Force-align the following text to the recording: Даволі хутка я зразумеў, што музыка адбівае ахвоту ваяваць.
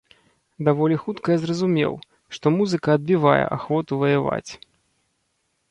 Даволі 0.67 0.95
хутка 1.03 1.33
я 1.35 1.41
зразумеў, 1.43 1.93
што 2.39 2.53
музыка 2.57 2.89
адбівае 3.01 3.39
ахвоту 3.57 3.91
ваяваць. 4.05 4.49